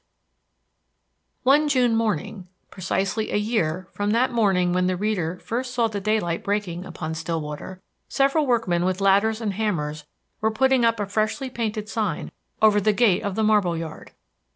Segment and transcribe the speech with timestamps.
[0.01, 5.87] XXVIII One June Morning, precisely a year from that morning when the reader first saw
[5.87, 10.07] the daylight breaking upon Stillwater, several workmen with ladders and hammers
[10.39, 12.31] were putting up a freshly painted sign
[12.63, 14.13] over the gate of the marble yard.